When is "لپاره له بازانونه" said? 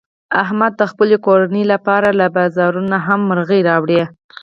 1.73-2.89